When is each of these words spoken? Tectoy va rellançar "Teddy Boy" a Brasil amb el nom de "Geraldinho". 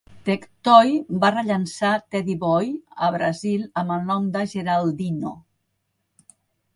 Tectoy 0.27 0.93
va 1.23 1.29
rellançar 1.33 1.91
"Teddy 2.15 2.35
Boy" 2.43 2.71
a 3.07 3.09
Brasil 3.15 3.67
amb 3.81 3.95
el 3.97 4.01
nom 4.07 4.25
de 4.39 4.43
"Geraldinho". 4.55 5.35